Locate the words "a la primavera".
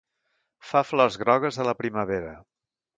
1.63-2.37